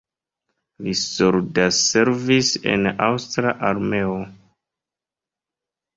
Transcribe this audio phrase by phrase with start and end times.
[0.85, 4.19] Li soldatservis en aŭstra armeo.